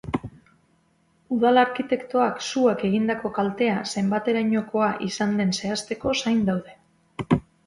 [1.35, 7.41] Udal arkitektoak suak egindako kaltea zenbaterainokoa izan den zehazteko zain daude.